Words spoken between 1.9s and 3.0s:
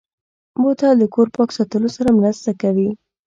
سره مرسته کوي.